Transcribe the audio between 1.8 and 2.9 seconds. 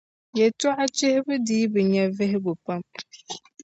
nya vihigu pam.